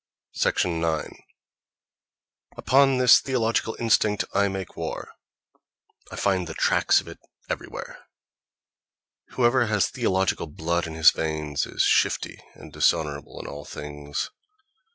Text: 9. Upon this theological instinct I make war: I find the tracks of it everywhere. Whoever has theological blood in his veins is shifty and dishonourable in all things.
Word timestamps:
9. 0.65 1.15
Upon 2.57 2.97
this 2.97 3.19
theological 3.19 3.77
instinct 3.79 4.23
I 4.33 4.47
make 4.47 4.75
war: 4.75 5.11
I 6.11 6.15
find 6.15 6.47
the 6.47 6.55
tracks 6.55 6.99
of 6.99 7.07
it 7.07 7.19
everywhere. 7.51 8.05
Whoever 9.33 9.67
has 9.67 9.89
theological 9.89 10.47
blood 10.47 10.87
in 10.87 10.95
his 10.95 11.11
veins 11.11 11.67
is 11.67 11.83
shifty 11.83 12.39
and 12.55 12.73
dishonourable 12.73 13.39
in 13.41 13.45
all 13.45 13.63
things. 13.63 14.31